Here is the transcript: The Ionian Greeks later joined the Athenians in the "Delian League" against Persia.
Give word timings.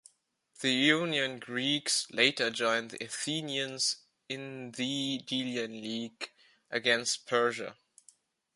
The 0.61 0.89
Ionian 0.89 1.37
Greeks 1.37 2.07
later 2.09 2.49
joined 2.49 2.89
the 2.89 3.03
Athenians 3.05 3.97
in 4.27 4.71
the 4.71 5.19
"Delian 5.27 5.79
League" 5.79 6.31
against 6.71 7.27
Persia. 7.27 7.75